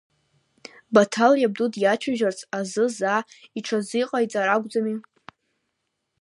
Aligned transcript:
Баҭал 0.93 1.33
иабду 1.37 1.67
диацәажәарц 1.73 2.39
азы 2.59 2.85
заа 2.97 3.19
иҽазыҟаиҵар 3.57 4.47
акәӡами? 4.55 4.95